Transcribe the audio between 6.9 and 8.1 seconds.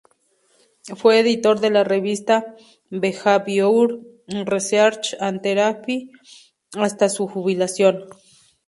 su jubilación.